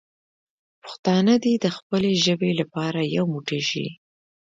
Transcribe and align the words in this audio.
پښتانه 0.83 1.33
دې 1.43 1.53
د 1.63 1.65
خپلې 1.77 2.11
ژبې 2.23 2.51
لپاره 2.59 2.99
یو 3.15 3.25
موټی 3.33 3.61
شي. 3.69 3.87